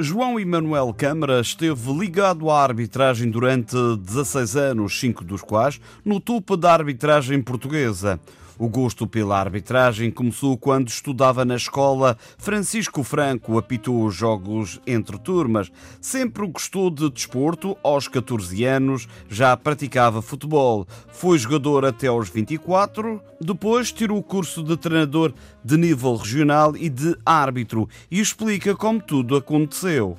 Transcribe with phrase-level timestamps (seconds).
[0.00, 6.56] João Emanuel Câmara esteve ligado à arbitragem durante 16 anos, cinco dos quais no topo
[6.56, 8.20] da arbitragem portuguesa.
[8.58, 12.18] O gosto pela arbitragem começou quando estudava na escola.
[12.36, 15.70] Francisco Franco apitou os jogos entre turmas.
[16.00, 17.76] Sempre gostou de desporto.
[17.84, 20.86] Aos 14 anos já praticava futebol.
[21.12, 23.22] Foi jogador até aos 24.
[23.40, 25.32] Depois tirou o curso de treinador
[25.64, 30.16] de nível regional e de árbitro e explica como tudo aconteceu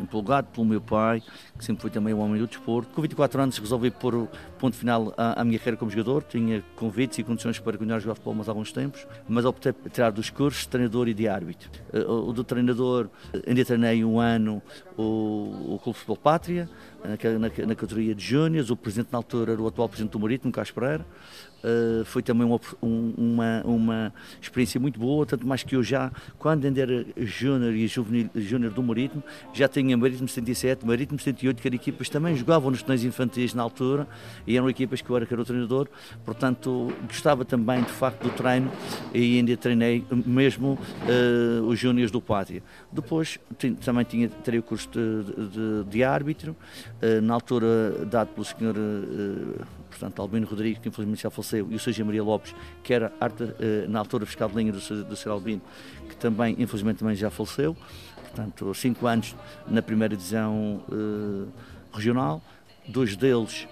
[0.00, 1.22] empolgado pelo meu pai,
[1.58, 2.92] que sempre foi também um homem do desporto.
[2.94, 6.22] Com 24 anos resolvi pôr ponto final à, à minha carreira como jogador.
[6.22, 9.90] Tinha convites e condições para continuar a jogar futebol há alguns tempos, mas optei por
[9.90, 11.70] tirar dos cursos de treinador e de árbitro.
[11.92, 13.08] Eh, o do treinador,
[13.46, 14.62] ainda treinei um ano
[14.96, 16.68] o, o Clube Futebol Pátria,
[17.04, 18.70] na, na, na categoria de júniores.
[18.70, 21.06] O presidente na altura era o atual presidente do Marítimo, Carlos Pereira.
[21.64, 26.66] Uh, foi também uma, uma, uma experiência muito boa, tanto mais que eu já, quando
[26.66, 27.86] ainda era júnior e
[28.34, 32.80] júnior do Marítimo, já tinha Marítimo 77, Marítimo 78, que eram equipas também jogavam nos
[32.80, 34.06] torneios infantis na altura
[34.46, 35.88] e eram equipas que eu era, que era o treinador,
[36.24, 38.70] portanto gostava também de facto do treino
[39.12, 42.62] e ainda treinei mesmo uh, os júniores do Pátria.
[42.92, 43.40] Depois
[43.84, 48.76] também tinha, terei o curso de, de, de árbitro, uh, na altura dado pelo senhor
[49.90, 52.52] portanto, Albino Rodrigues, que infelizmente já faleceu, e o Sérgio Maria Lopes,
[52.82, 53.12] que era
[53.88, 55.30] na altura fiscal de linha do, do Sr.
[55.30, 55.62] Albino,
[56.08, 57.76] que também, infelizmente, também já faleceu.
[58.34, 59.36] Portanto, cinco anos
[59.68, 61.48] na primeira divisão eh,
[61.94, 62.42] regional,
[62.88, 63.68] dois deles,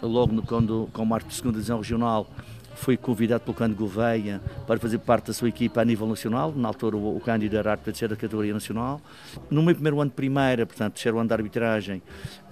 [0.00, 2.30] logo no, quando, como arte de segunda divisão regional,
[2.76, 6.52] foi convidado pelo Cândido Gouveia para fazer parte da sua equipa a nível nacional.
[6.54, 9.00] Na altura, o, o Cândido era árbitro da categoria nacional.
[9.50, 12.00] No meu primeiro ano de primeira, portanto, terceiro ano de arbitragem,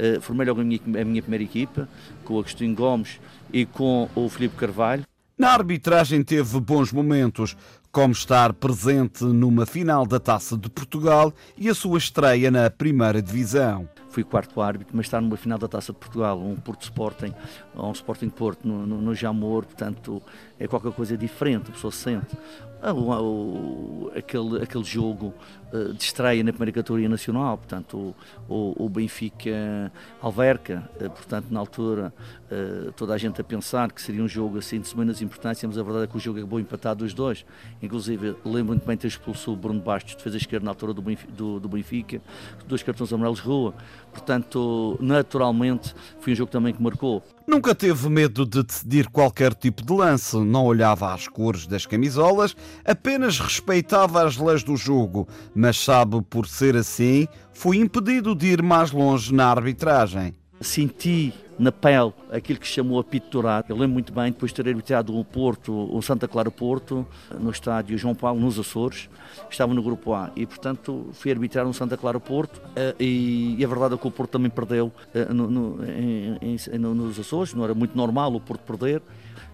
[0.00, 1.88] eh, formei logo a minha, a minha primeira equipa,
[2.24, 3.20] com o Agostinho Gomes
[3.52, 5.04] e com o Filipe Carvalho.
[5.38, 7.56] Na arbitragem teve bons momentos,
[7.96, 13.22] como estar presente numa final da Taça de Portugal e a sua estreia na Primeira
[13.22, 17.34] Divisão fui quarto árbitro, mas estar numa final da Taça de Portugal, um Porto Sporting,
[17.74, 20.22] um Sporting Porto no, no, no Jamor, portanto,
[20.58, 22.34] é qualquer coisa diferente, a pessoa sente.
[22.82, 25.34] Ah, o, o, aquele, aquele jogo
[25.72, 28.14] uh, de estreia na primeira categoria nacional, portanto,
[28.48, 29.90] o, o Benfica
[30.20, 32.12] Alverca, uh, portanto, na altura,
[32.50, 35.78] uh, toda a gente a pensar que seria um jogo assim de semanas importância, mas
[35.78, 37.44] a verdade é que o jogo acabou empatado dos dois.
[37.82, 41.60] Inclusive, lembro muito bem ter expulsado o Bruno Bastos, defesa esquerda na altura do do,
[41.60, 42.20] do Benfica
[42.66, 43.74] dois cartões amarelos rua.
[44.16, 47.22] Portanto, naturalmente, foi um jogo também que marcou.
[47.46, 52.56] Nunca teve medo de decidir qualquer tipo de lance, não olhava às cores das camisolas,
[52.82, 58.62] apenas respeitava as leis do jogo, mas sabe, por ser assim, foi impedido de ir
[58.62, 60.34] mais longe na arbitragem.
[60.62, 63.66] Senti na pele aquilo que chamou apito dourado.
[63.68, 67.06] Eu lembro muito bem, depois de ter arbitrado o Porto, o Santa Clara Porto,
[67.38, 69.08] no estádio João Paulo, nos Açores,
[69.50, 73.68] estava no grupo A e, portanto, fui arbitrar no Santa Clara Porto eh, e, a
[73.68, 77.64] verdade é que o Porto também perdeu eh, no, no, em, em, nos Açores, não
[77.64, 79.02] era muito normal o Porto perder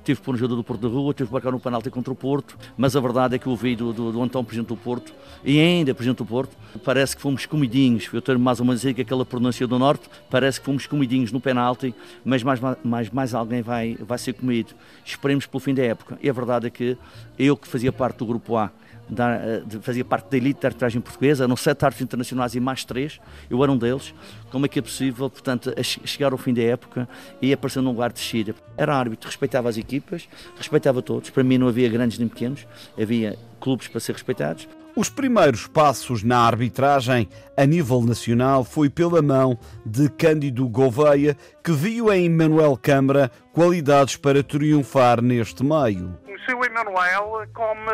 [0.02, 2.16] tive por um jogador do Porto da Rua, tive que marcar um penalti contra o
[2.16, 5.12] Porto, mas a verdade é que o vi do, do, do Antão, Presidente do Porto,
[5.44, 8.94] e ainda Presidente do Porto, parece que fomos comidinhos, eu tenho mais ou menos dizer
[8.94, 13.34] que aquela pronúncia do Norte, parece que fomos comidinhos no penalti, mas mais, mais, mais
[13.34, 14.74] alguém vai, vai ser comido.
[15.04, 16.18] Esperemos pelo fim da época.
[16.22, 16.96] E a verdade é que
[17.38, 18.70] eu que fazia parte do Grupo A,
[19.08, 22.84] da, eh, fazia parte da elite da arbitragem portuguesa, eram sete árbitros internacionais e mais
[22.84, 23.20] três,
[23.50, 24.14] eu era um deles.
[24.50, 27.08] Como é que é possível, portanto, chegar ao fim da época
[27.40, 28.54] e aparecer num lugar de descida?
[28.76, 31.30] Era árbitro, respeitava as equipas, respeitava todos.
[31.30, 32.66] Para mim não havia grandes nem pequenos,
[33.00, 34.68] havia clubes para ser respeitados.
[34.94, 37.26] Os primeiros passos na arbitragem
[37.56, 44.16] a nível nacional foi pela mão de Cândido Gouveia, que viu em Manuel Câmara qualidades
[44.16, 46.18] para triunfar neste meio.
[46.24, 47.90] Conheci o Emanuel como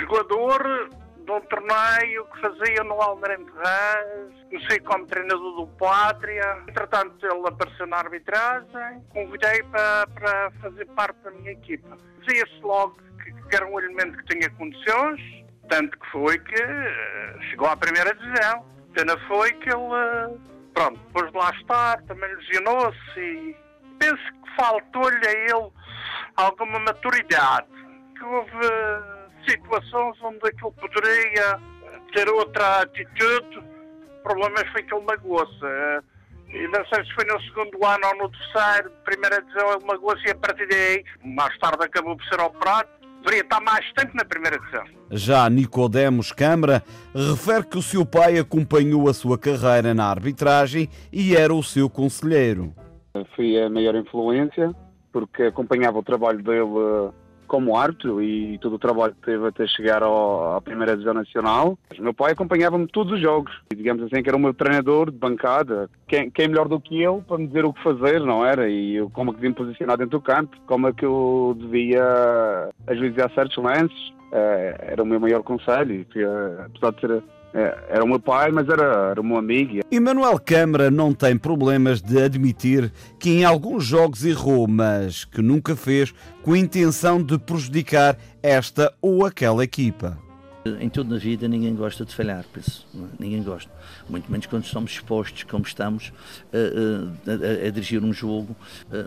[0.00, 0.88] jogador
[1.26, 7.46] de um torneio que fazia no Almirante Reis, comecei como treinador do Pátria, entretanto ele
[7.46, 11.98] apareceu na arbitragem, convidei para, para fazer parte da minha equipa.
[12.22, 15.20] Dizia-se logo que, que era um elemento que tinha condições,
[15.68, 18.64] tanto que foi que uh, chegou à primeira divisão.
[18.94, 20.40] Pena foi que ele, uh,
[20.74, 23.56] pronto, depois de lá estar, também lesionou-se e
[23.98, 25.70] penso que faltou-lhe a ele
[26.36, 27.66] alguma maturidade,
[28.16, 28.50] que houve
[29.48, 31.60] situações onde aquilo poderia
[32.12, 35.66] ter outra atitude, o problema foi que ele magoou-se.
[36.48, 40.26] E não sei se foi no segundo ano ou no terceiro, primeira divisão ele magoou-se
[40.26, 42.88] e a partir daí, mais tarde acabou por ser operado,
[43.28, 44.84] deveria estar mais tempo na primeira divisão.
[45.10, 46.82] Já Nicodemos Câmara
[47.14, 51.90] refere que o seu pai acompanhou a sua carreira na arbitragem e era o seu
[51.90, 52.72] conselheiro.
[53.34, 54.74] Fui a maior influência,
[55.12, 57.12] porque acompanhava o trabalho dele
[57.48, 61.76] como árbitro e todo o trabalho que teve até chegar ao, à primeira divisão nacional.
[61.98, 65.10] O meu pai acompanhava-me todos os jogos e digamos assim que era o meu treinador
[65.10, 65.90] de bancada.
[66.06, 68.68] Quem, quem melhor do que ele para me dizer o que fazer, não era?
[68.68, 71.56] E eu, como é que devia me posicionar dentro do campo, como é que eu
[71.58, 74.18] devia ajuizar certos lances.
[74.28, 77.22] Uh, era o meu maior conselho, que, uh, apesar de ser é,
[77.52, 79.80] era o meu pai, mas era, era o meu amigo.
[79.90, 85.74] Emanuel Câmara não tem problemas de admitir que em alguns jogos errou, mas que nunca
[85.74, 86.12] fez
[86.42, 90.18] com a intenção de prejudicar esta ou aquela equipa.
[90.80, 92.86] Em tudo na vida ninguém gosta de falhar, penso.
[93.18, 93.70] ninguém gosta.
[94.08, 96.12] Muito menos quando estamos expostos, como estamos,
[96.52, 98.54] a, a, a dirigir um jogo,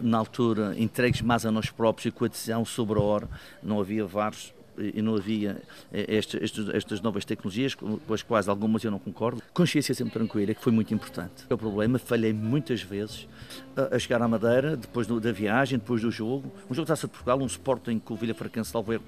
[0.01, 3.29] na altura entregues mais a nós próprios e com a decisão sobre a hora,
[3.61, 8.83] não havia vários e não havia eh, estas, estas novas tecnologias, com as quais algumas
[8.83, 9.41] eu não concordo.
[9.53, 11.45] Consciência sempre tranquila, que foi muito importante.
[11.49, 13.27] O problema, falhei muitas vezes
[13.75, 16.51] a, chegar à Madeira, depois da viagem, depois do jogo.
[16.69, 19.03] Um jogo da Taça de Portugal, um Sporting com o Fracança Alverro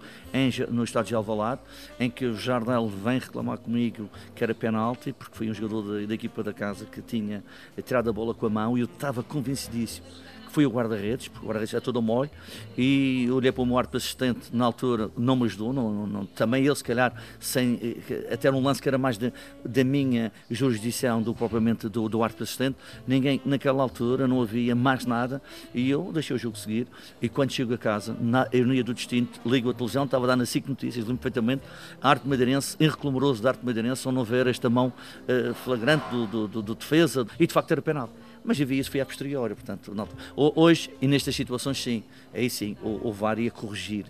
[0.69, 1.61] no estádio de Alvalade,
[1.99, 6.07] em que o Jardel vem reclamar comigo que era penalti, porque foi um jogador da,
[6.07, 7.43] da equipa da casa que tinha
[7.83, 10.05] tirado a bola com a mão e eu estava convencidíssimo
[10.53, 12.29] fui o guarda-redes, porque o guarda-redes é todo mole,
[12.77, 16.63] e olhei para o meu árbitro assistente, na altura não me ajudou, não, não, também
[16.63, 21.33] ele se calhar, sem, eh, até um lance que era mais da minha jurisdição do
[21.33, 22.77] propriamente do, do árbitro assistente,
[23.07, 25.41] ninguém, naquela altura não havia mais nada,
[25.73, 26.87] e eu deixei o jogo seguir,
[27.19, 30.35] e quando chego a casa, na ironia do destino, ligo a televisão, estava a dar
[30.35, 31.63] na SIC Notícias, lembro perfeitamente,
[31.99, 36.27] a arte madeirense, irreclamoroso da arte madeirense, ao não ver esta mão uh, flagrante do,
[36.27, 38.07] do, do, do defesa, e de facto era penal
[38.43, 40.07] mas havia isso foi a posteriori, portanto, não.
[40.35, 42.03] hoje, e nestas situações, sim,
[42.33, 44.05] aí sim, o, o VAR ia corrigir.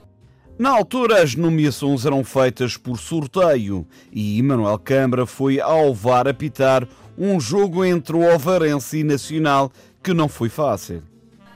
[0.57, 6.87] Na altura, as nomeações eram feitas por sorteio e Manuel Câmara foi ao VAR apitar
[7.17, 9.71] um jogo entre o Ovarense e Nacional
[10.03, 11.01] que não foi fácil.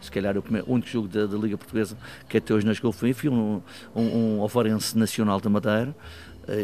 [0.02, 1.98] Se calhar o, primeiro, único jogo da, da, Liga Portuguesa
[2.28, 3.62] que até hoje não jogou foi um,
[3.96, 5.96] um, um Ovarense Nacional da Madeira,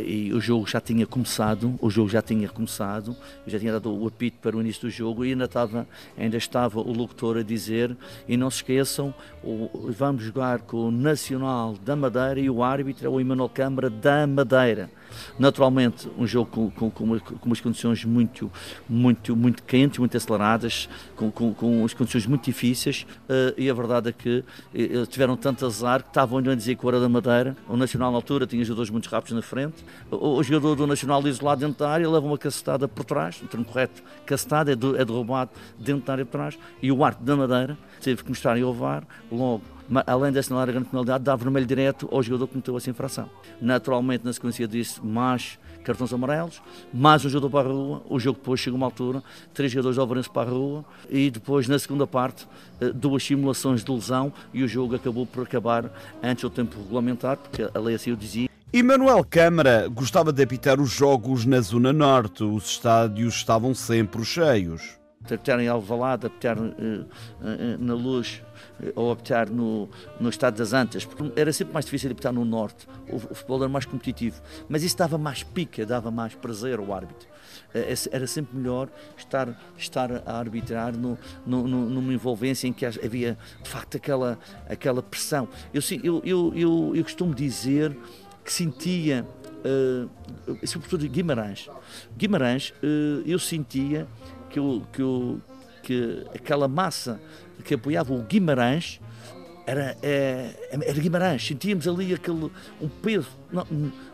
[0.06, 3.16] e o jogo já tinha começado, o jogo já tinha começado,
[3.46, 5.88] eu já tinha dado o apito para o início do jogo e ainda estava,
[6.18, 7.96] ainda estava o locutor a dizer
[8.28, 9.14] e não se esqueçam,
[9.98, 14.26] vamos jogar com o Nacional da Madeira e o árbitro é o Emanuel Câmara da
[14.26, 14.90] Madeira.
[15.38, 18.52] Naturalmente, um jogo com, com, com, com umas condições muito,
[18.88, 23.74] muito, muito quentes, muito aceleradas, com, com, com umas condições muito difíceis, uh, e a
[23.74, 24.44] verdade é que
[24.74, 28.12] uh, tiveram tanto azar que estavam a dizer que o era da Madeira, o Nacional
[28.12, 29.73] na altura tinha jogadores muito rápidos na frente,
[30.12, 33.48] o, o jogador do Nacional isolado dentro da área leva uma cacetada por trás, um
[33.48, 37.36] termo correto, cacetada é, é derrubado dentro da área por trás, e o arte da
[37.36, 39.64] Madeira teve que mostrar e ovar logo
[40.08, 43.30] além de assinalar a grande penalidade, dá vermelho direto ao jogador que cometeu essa infração.
[43.62, 46.62] Naturalmente, na sequência disso, mais cartões amarelos,
[46.94, 49.22] mais um jogador para a rua, o jogo depois chega uma altura,
[49.54, 52.48] três jogadores de Alvarense para a rua, e depois, na segunda parte,
[52.80, 55.92] eh, duas simulações de lesão, e o jogo acabou por acabar
[56.24, 58.53] antes do tempo regulamentar, porque a lei assim o dizia.
[58.82, 62.44] Manuel Câmara gostava de apitar os jogos na Zona Norte.
[62.44, 64.98] Os estádios estavam sempre cheios.
[65.24, 67.08] Apitar em Alvalade, apitar uh, uh,
[67.80, 68.42] na Luz
[68.96, 69.88] ou apitar no,
[70.20, 72.88] no Estado das Antas, era sempre mais difícil apitar no Norte.
[73.10, 76.94] O, o futebol era mais competitivo, mas isso dava mais pica, dava mais prazer ao
[76.94, 77.28] árbitro.
[78.12, 83.70] Era sempre melhor estar, estar a arbitrar no, no, numa envolvência em que havia de
[83.70, 84.38] facto aquela,
[84.68, 85.48] aquela pressão.
[85.74, 87.96] Eu, eu, eu, eu, eu costumo dizer
[88.44, 89.26] que sentia,
[89.66, 91.70] uh, sobretudo Guimarães,
[92.18, 94.08] Guimarães, uh, eu sentia
[94.50, 95.02] que, o, que,
[95.82, 97.22] que aquela massa
[97.64, 99.00] que apoiava o Guimarães
[99.66, 102.52] era, é, era Guimarães, sentíamos ali aquele,
[102.82, 103.66] um peso, não,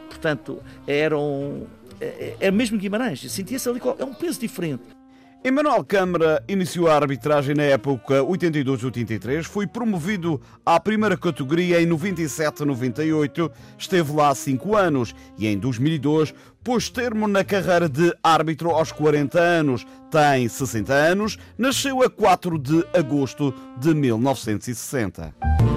[0.07, 1.65] portanto, era um,
[1.99, 4.98] é, é mesmo Guimarães, sentia-se ali, é um peso diferente.
[5.41, 13.49] Emanuel Câmara iniciou a arbitragem na época 82-83, foi promovido à primeira categoria em 97-98,
[13.77, 19.39] esteve lá cinco anos e em 2002 pôs termo na carreira de árbitro aos 40
[19.39, 19.87] anos.
[20.11, 25.68] Tem 60 anos, nasceu a 4 de agosto de 1960.